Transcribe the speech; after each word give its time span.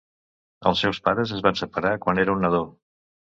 Els 0.71 0.79
seus 0.85 0.99
pares 1.07 1.33
es 1.35 1.43
van 1.49 1.59
separar 1.59 1.93
quan 2.07 2.23
era 2.25 2.35
un 2.39 2.43
nadó. 2.47 2.65